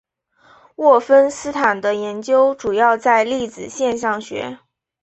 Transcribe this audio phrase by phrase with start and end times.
[0.77, 4.57] 沃芬斯坦的研究主要在粒子现象学。